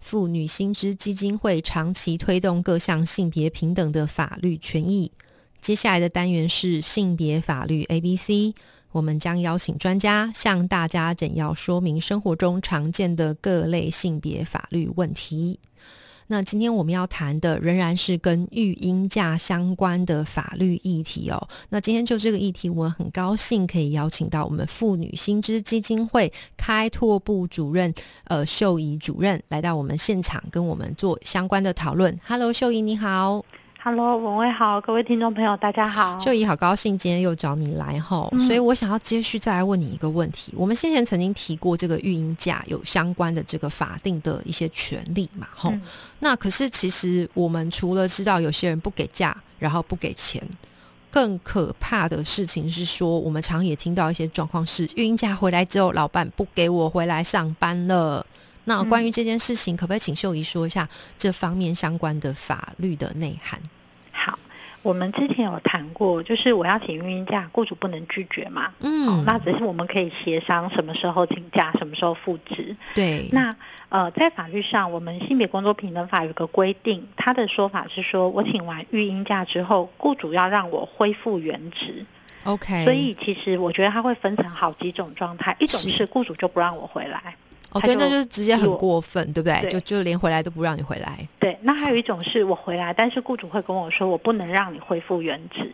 [0.00, 5.12] 妇女新知基金会长期推动各项性别平等的法律权益。
[5.60, 8.54] 接下来的单元是性别法律 A B C，
[8.92, 15.60] 我们将邀请专家向大家简要说明生活中常见的各类性别法律问题。
[16.32, 21.48] 那今天我们要谈的仍然是跟育婴假相关的法律议题哦。
[21.70, 27.92] 那今天就这个议题，我很高兴可以邀请到我们妇女新知基金会开拓部主任
[28.26, 32.16] 呃秀仪主任来到我们现场，跟我们做相关的讨论。
[32.24, 33.44] Hello，秀仪你好。
[33.82, 36.20] Hello，文威好，各位听众朋友，大家好。
[36.20, 40.52] 秀仪好高兴今天又找你来哈，所以我想要接续再来问你一个问题。
[40.54, 45.72] 我们先前曾经提过这个育婴假有相关的这个法定的一些权利嘛，哈。
[46.18, 50.46] 那可是其实我们除了知道有些人不给假，然后不给钱，
[51.10, 58.26] 更可怕的事情是说，我们常也听到一些状况是育婴假回来之后，老板不给我回来上班了。
[58.64, 63.60] 那关于这件事情，可不可以请秀仪说一下这方面相关的法律的内涵？
[64.12, 64.38] 好，
[64.82, 68.72] 我们之前有谈过，就是我要请育婴假，雇主不能拒绝嘛。
[68.80, 72.76] 嗯，那只是我们可以协商什么时候请假，什么时候复职。
[72.94, 73.56] 对，那
[73.88, 82.04] 呃，在法律上，我们性别工作平等法有个规定，他的说法是说，我请完育婴假之后，雇主要让我恢复原职。
[82.44, 87.34] OK，所以其实我觉得它会分成好几种状态，一种是雇主就不让我回来。
[87.72, 89.70] 哦，对，那就是直接很过分，对不对？
[89.70, 91.26] 就就连回来都不让你回来。
[91.38, 95.72] 对，那还有一种是我回来，但是雇主会跟我说，我不能让你恢复原职。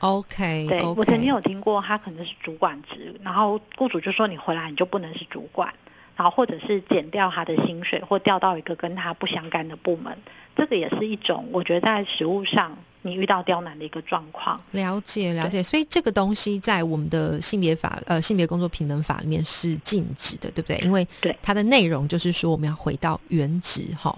[0.00, 5.74] OK，对我曾经有听过，他可能是主管职，然后雇主就说你回来你就不能是主管，
[6.18, 10.14] 然后或者是减掉他的薪水，或调到一个跟他不相干的部门，
[10.54, 12.76] 这个也是一种，我觉得在实务上。
[13.02, 20.78] 你遇到刁难的一个状况，了解了解，所以这个东西在我们的性别法呃性别工作平等法里面是禁止的，对不对？
[20.78, 24.12] 因为对它的内容就是说我们要回到原职哈。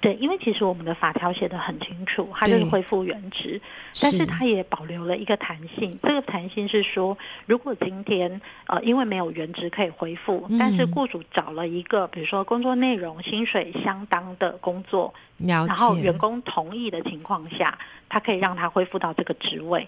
[0.00, 3.60] 对，因为其实我们的法条写的很清楚，它就是恢复原职，
[4.00, 5.98] 但是它也保留了一个弹性。
[6.02, 7.16] 这个弹性是说，
[7.46, 17.78] 如果今天呃因为没有原职可以恢复，但是雇主找了一个比如说工作内容、薪水相当的工作，然后员工同意的情况下。
[18.10, 19.86] 他可以让他恢复到这个职位，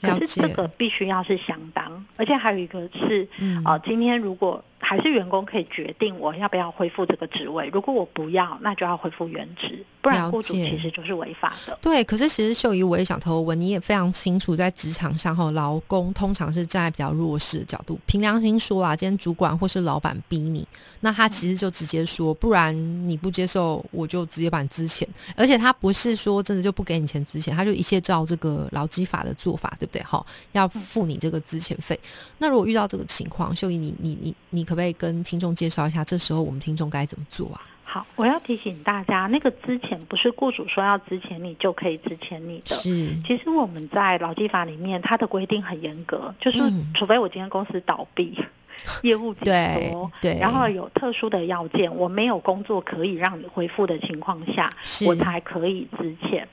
[0.00, 3.28] 可是这个必须要是相当，而且还有一个是，
[3.62, 9.84] 呃，今天如果还是员工可以决定我要不要恢复这个职位，如果我不要，那就要恢复原职。
[10.00, 11.76] 不然雇主其实就是违法的。
[11.82, 17.98] 对，可是其实秀仪我也想偷问，你也非常清楚，在职场上后，劳工通常是站在比较弱势的角度。
[18.06, 20.66] 凭良心说啊，今天主管或是老板逼你，
[21.00, 22.74] 那他其实就直接说，不然
[23.06, 25.04] 你不接受，我就直接把你资遣。
[25.36, 30.00] 而且他不是说真的就不给你钱资遣，他就一切照这个劳基法的做法，对不对？
[30.02, 31.98] 哈，要付你这个资遣费。
[32.38, 37.60] 那如果遇到这个情况，秀仪，你你你你可不可以跟听众介绍一下，这时候我们听众该怎么做啊？
[37.82, 42.76] 好，我要提醒大家，那个之前不是雇主说要之前你就可以之前你的。
[42.76, 46.58] 是，其实我们在劳基法里面，它的规定很严格，就是
[46.94, 48.38] 除非我今天公司倒闭，
[49.02, 54.72] 业务紧缩，对，然后有特殊的要件，我没有工作可以让你恢复的情况下，
[55.06, 56.44] 我才可以支遣。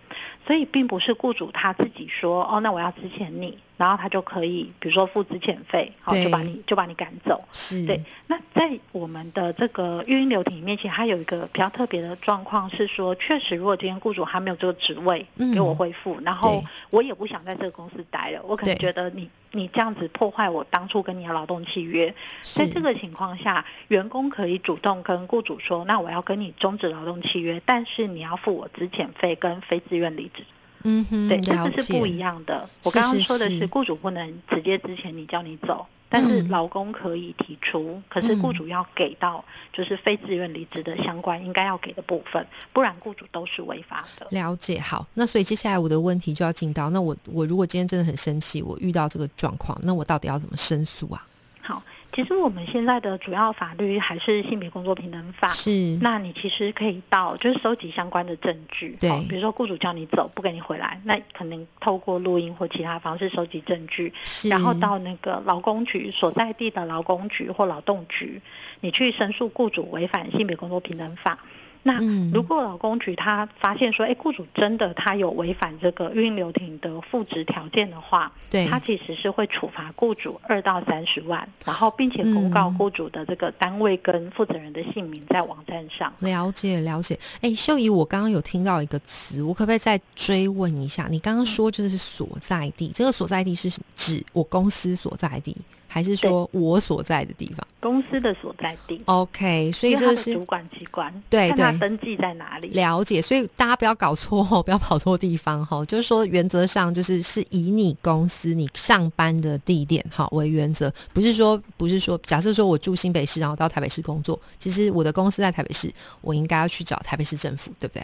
[0.47, 3.57] 所以并不是雇主他自己说，哦，那我要支遣你。
[3.77, 7.43] 然后他就可以，比如说付资遣费，好就把你就把你赶走。
[7.51, 8.01] 是对。
[8.25, 22.13] 那在我们的这个育婴流体里面，其实它有一个比较特别的状况是说，确实如果今天雇主还没有这个职位给我恢复，然后我也不想在这个公司待了，我可能觉得你你这样子破坏我当初跟你的劳动契约，
[22.43, 30.43] 在这个情况下，员工可以主动跟雇主说，那我要跟你终止劳动契约，但是你要付我资遣费跟非自愿离职。
[30.83, 32.69] 嗯哼，对，这是不一样的。
[32.83, 44.25] 我刚刚说的是，雇主不能直接之前你叫你走，但是劳工可以提出，可是雇主要给到就是非自愿离职的相关应该要给的部分，不然雇主都是违法的。
[44.29, 51.27] 了解，好，那所以接下来我的问题就要进到，那我我如果今天真的很生气，我遇到这个状况，那我到底要怎么申诉啊？
[51.61, 51.83] 好。
[52.15, 55.49] 其实我们现在的主要法律还是性别工作平等法。
[55.49, 58.95] 是，那你其实可以到就是收集相关的证据。
[59.01, 64.13] 对，比如说雇主叫你走，不给你回来，那可能透过录音或其他方式收集证据。
[64.23, 68.41] 是，然后到那个劳工局所在地的劳工局或劳动局，
[68.79, 71.37] 你去申诉雇主违反性别工作平等法。
[71.87, 72.01] 那
[72.33, 86.11] 如果劳工局他发现说，哎，雇主真的他有违反这个运流停的复职条件的话，对，他其实是会处罚雇主二到三十万，然后并且公告雇主的这个单位跟负责人的姓名在网站上。
[86.21, 87.19] 了解了解。
[87.41, 91.07] 哎，秀仪，我刚刚有听到一个词，我可不可以再追问一下？
[91.11, 95.55] 你刚刚说就是所在地，这个所在地是指我公司所在地。
[95.95, 99.01] 还是说我所在的地方，公司的所在地。
[99.05, 102.67] OK，所以这是主管机关，对对，登记在哪里？
[102.71, 105.85] 了解，所以大家不要搞错哦，不要跑错地方哈。
[105.85, 115.89] 就是说，原则上就是是以你公司你上班的地点哈为原则，不是说不是说，假设说我住新北市，然后到台北市工作，其实我的公司在台北市，
[116.19, 118.03] 我应该要去找台北市政府，对不对？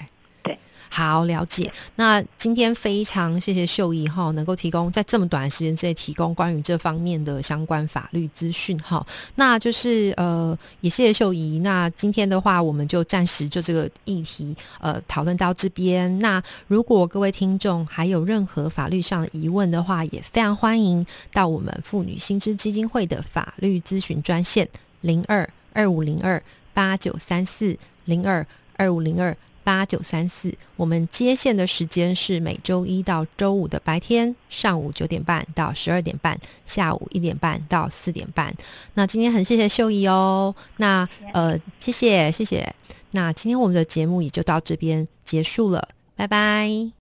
[0.89, 9.05] 好了解，那今天非常谢谢秀仪哈，能够提供在这么短的时间之内提供关于这方面的相关法律资讯哈。
[9.35, 11.59] 那就是呃，也谢谢秀仪。
[11.59, 16.19] 那今天的话，我们就暂时就这个议题呃讨论到这边。
[16.19, 24.67] 那如果各位听众还有任何法律上的疑问的话，也非常欢迎到我们妇女新知基金会的法律咨询专线
[25.01, 26.41] 零二二五零二
[26.73, 28.45] 八九三四零二
[28.75, 29.35] 二五零二。
[29.63, 38.53] 八九三四，我们接线的时间是每周一到周五的白天上午九点半到十二点半，下午一点半到四点半。
[38.93, 42.73] 那今天很谢谢秀仪哦，那呃谢谢谢谢。
[43.11, 47.00] 那今天我们的节目也就到这边结束了，拜拜。